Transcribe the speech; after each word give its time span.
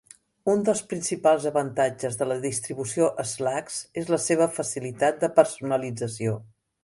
Un 0.51 0.61
dels 0.69 0.79
principals 0.93 1.43
avantatges 1.49 2.17
de 2.21 2.27
la 2.31 2.37
distribució 2.45 3.11
Slax 3.33 3.77
és 4.03 4.09
la 4.15 4.21
seva 4.25 4.47
facilitat 4.57 5.23
de 5.25 5.33
personalització. 5.41 6.35